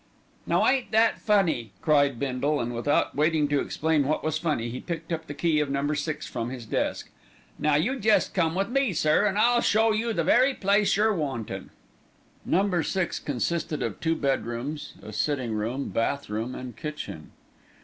[0.47, 4.79] "Now ain't that funny!" cried Bindle, and without waiting to explain what was funny, he
[4.79, 7.11] picked up the key of Number Six from his desk.
[7.59, 11.13] "Now you jest come with me, sir, an' I'll show you the very place you're
[11.13, 11.69] wantin'."
[12.43, 17.29] Number Six consisted of two bedrooms, a sitting room, bath room and kitchen.